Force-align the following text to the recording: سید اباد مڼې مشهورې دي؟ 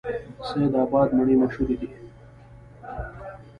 سید 0.47 0.73
اباد 0.83 1.09
مڼې 1.17 1.35
مشهورې 1.41 1.75
دي؟ 1.81 1.89